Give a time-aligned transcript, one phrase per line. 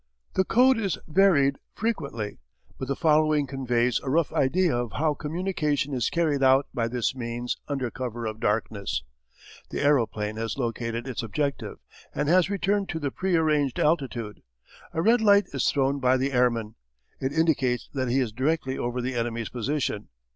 [0.33, 2.39] The code is varied frequently,
[2.79, 7.13] but the following conveys a rough idea of how communication is carried out by this
[7.13, 9.03] means under cover of darkness.
[9.69, 11.77] The aeroplane has located its objective
[12.15, 14.41] and has returned to the pre arranged altitude.
[14.91, 16.73] A red light is thrown by the airman.
[17.19, 20.07] It indicates that he is directly over the enemy's position.